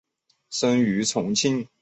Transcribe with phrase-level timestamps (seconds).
[0.01, 0.03] 出
[0.61, 1.67] 生于重庆。